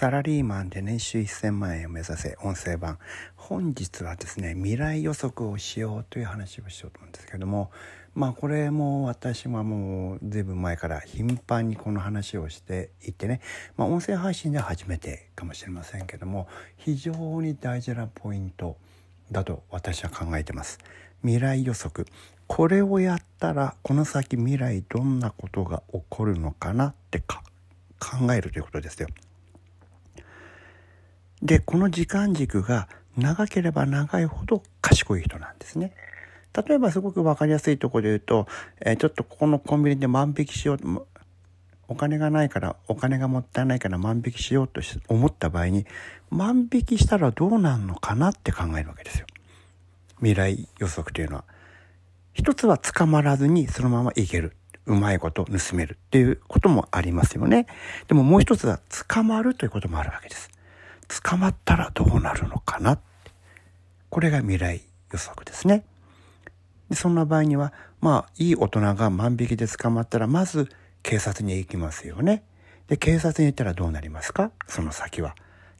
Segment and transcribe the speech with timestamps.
[0.00, 3.00] サラリーマンで年収1000万円を目指せ音声版。
[3.34, 7.72] 本日はですね未来予測をしようという話をしようと思うんですけども
[8.14, 13.40] まあこれも私はもう随分前から頻繁にこの話をしていてね、
[13.76, 18.76] まあ、音声配信では初めてかもしれませんけども非常に大事なポイント
[19.32, 20.78] だと私は考えてます。
[21.22, 22.06] 未来予測。
[22.46, 27.42] これをやったらこの先未来どんなことが起こるのかなってか
[27.98, 29.08] 考えるということですよ。
[31.42, 35.92] でこの時間軸が長ければ長いほど賢い人なんですね。
[36.66, 38.46] 例えばすごく分かりやすいところで言うと、
[38.80, 41.06] えー、ちょっとここのコンビニで万引きしようと
[41.86, 45.86] お金がないからお金がもったいないから万引きしようと思った場合に
[46.30, 49.26] 万引きしたらどうなるのかなって考えるわけですよ。
[50.18, 51.44] 未来予測というのは。
[52.34, 54.54] 一つは捕まらずにそのままいける。
[54.86, 57.66] うまいこと盗めるっていうこともありますよね。
[58.08, 60.50] でももう一つは捕まるということもあるわけです。
[61.08, 62.98] 捕まったらどうなるのかな？
[64.10, 64.82] これが未来
[65.12, 65.84] 予測ですね。
[66.90, 70.68] でそんな場合にはまあいい大人が万引きで捕まったらまず
[71.02, 72.42] 警察に行きますよね。
[72.86, 74.50] で警察に行ったらどうなりますか？
[74.66, 75.34] その先は。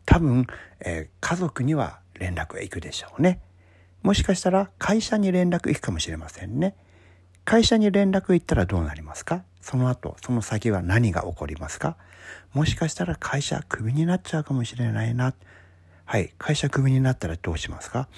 [0.05, 0.47] 多分、
[0.81, 3.41] えー、家族には連絡が行くでしょうね。
[4.03, 6.75] もしかしたら会社に連絡行くかもしれませんね。
[7.45, 9.43] 会社に連絡行ったらどうなりますか？
[9.69, 11.99] その後、その先は何が起こりますか？
[12.55, 15.35] もしかしたら会社クビになっちゃうかもしれないな。
[16.07, 18.09] はい、会社クビになったらどうしますか？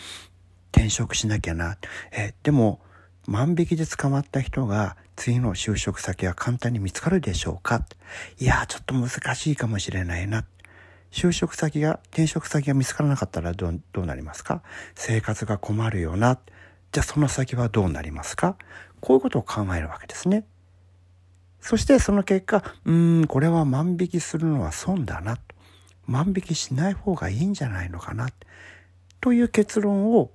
[0.70, 1.76] 転職しなきゃな。
[2.12, 2.78] え、でも、
[3.26, 7.84] 万引きで捕まった人が次の就職先は簡単に見つかるでしょうか？
[8.38, 10.44] いや、ちょっと難しいかもしれないな。
[11.10, 14.62] 就職先が、転職先が見つからなかったらどうどうなりますか？
[14.94, 16.38] 生活が困るよな。
[16.92, 18.56] じゃあその先はどうなりますか？
[19.00, 20.44] こういうことを考えるわけですね。
[21.60, 25.38] そしてその結果、うーん、これは万引きするのは損だな。
[26.06, 28.28] 万引きしない方がいいんじゃないのかな。
[29.20, 30.30] という結論を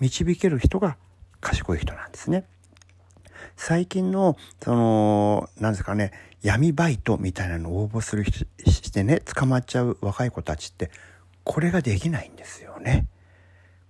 [0.00, 0.96] 導ける人が
[1.40, 2.44] 賢い人なんですね。
[3.56, 6.12] 最近の、その、なんですかね、
[6.42, 10.90] 闇バイトみたいなのを応募する人してね、捕まっちゃう若い子たちって、
[11.44, 13.08] これができないんですよね。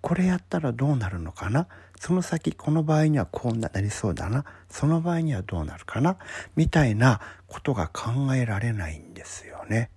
[0.00, 1.66] これやったらどうなるのかな？
[2.00, 6.16] その先この場合にはこうなりそうだなその場合にはどうなるかな？
[6.54, 9.90] みたいなことが考えられないんですよね。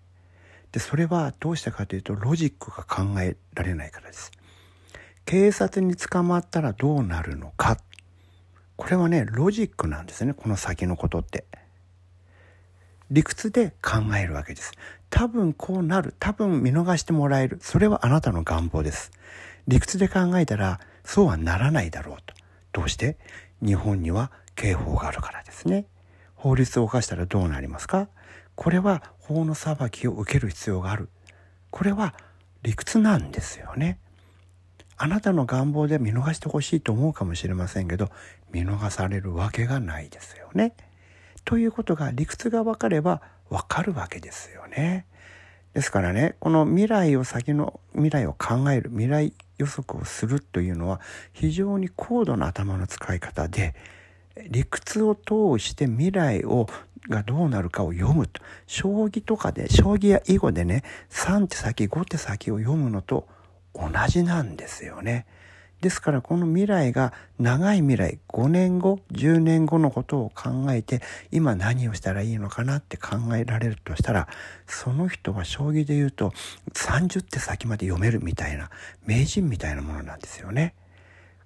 [0.71, 4.31] でそれはどうしてかというとロジックが考えられないからです。
[5.25, 7.77] 警察に捕まったらどうなるのか？
[8.77, 11.45] これはねロジックなんですねこの先のことって。
[13.11, 14.71] 理屈で考えるわけです。
[15.09, 19.11] 多分こうなる多分見逃してもらえるそれはあなたの願望です。
[19.67, 22.33] 理屈で考えたらそうはならないだろうと。
[22.71, 23.17] どうして？
[23.61, 25.85] 日本には刑法があるからですね。
[26.35, 28.07] 法律を犯したらどうなりますか？
[28.55, 31.09] これは法の裁きを受ける必要がある。
[31.69, 32.13] これは
[32.63, 33.99] 理屈なんですよね。
[34.97, 38.09] あなたの願望で見逃してほしいと思うかもしれませんけど
[38.51, 40.75] 見逃されるわけがないですよね。
[41.43, 45.07] ということが理屈が分かれば分かるわけですよね。
[45.73, 50.99] ですからねこの未来を先の未来を考える未来予測をするというのは
[51.33, 53.75] 非常に高度な頭の使い方で
[54.49, 56.67] 理屈を通して未来を
[57.09, 63.27] がどうなるかを読むと将棋とかで将棋や囲碁でね3手先5手先を読むのと
[63.73, 65.25] 同じなんですよね。
[65.81, 74.27] ですからこの未来が長い未来5年後10年後のことを考えて今何をしたらいいのかなって考えられるとしたら
[74.67, 76.33] その人は将棋で言うと
[76.73, 78.69] 30手先まで読めるみたいな
[79.05, 80.75] 名人みたいなものなんですよね。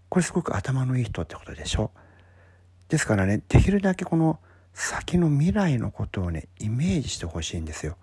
[0.10, 1.92] これすごく頭のいい人ってことでしょ。
[2.90, 4.40] ですからねできるだけこの
[4.74, 7.96] 先の未来のことをねイメージしてほしいんですよ。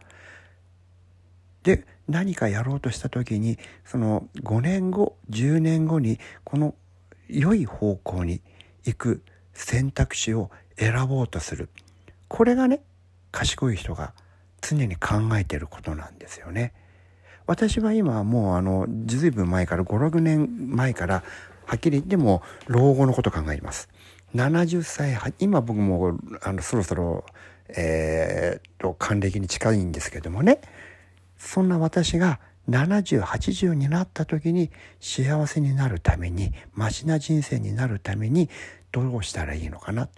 [1.62, 6.74] で何かやろうとした時にその5年後10年後にこの
[7.28, 8.40] 良い方向に
[8.84, 9.22] 行く
[9.52, 11.68] 選択肢を選ぼうとする
[12.28, 12.82] これがね
[13.30, 14.12] 賢い人が
[14.60, 16.72] 常に考えていることなんですよね。
[17.46, 21.24] 私は今もうあのずいぶん前から56年前から
[21.66, 23.88] はっきり言っても老後のこと考えます。
[24.34, 27.24] 70歳今僕もあのそろそろ
[27.68, 30.60] えー、っと還暦に近いんですけどもね
[31.42, 32.38] そんな私が
[32.70, 38.48] 70、80になった時に幸せになるために、マシな人生になるために
[38.92, 40.08] どうしたらいいのかな。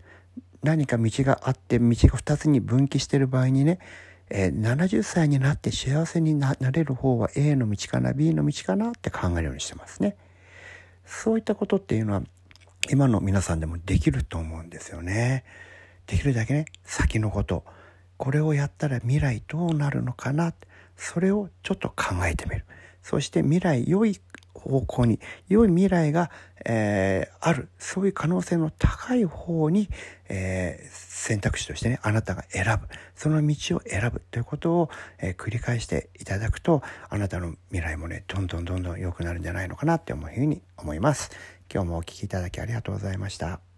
[0.63, 3.79] 何か道があって道が2つに分岐してる場合にね、
[4.29, 10.17] えー、70歳になって幸せになれる方は A の道かな B の道かなって考えるようにしてますね。
[11.07, 12.23] そういったことっていうのは
[12.91, 15.45] 今の皆さんでもできると思うんですよね。
[16.07, 17.65] できるだけね先のこと
[18.17, 20.55] これをやったら未来どうなるのかな？
[20.97, 22.65] それをちょっと考えてみる。
[23.03, 24.21] そして未来良い
[24.55, 26.31] 方向に良い未来が、
[26.65, 27.69] えー、ある。
[27.79, 29.91] そういう可能性の高い方に、
[30.29, 32.89] えー、選択肢としてねあなたが選ぶ。
[33.15, 34.23] その道を選ぶ。
[34.31, 41.31] ということを、えー、繰り返していただくとあなたの未来もねどんどんどんどん良くなるんじゃないのかなって思うふうに思います。
[41.73, 43.74] 今日もお聴きいただきありがとうございました。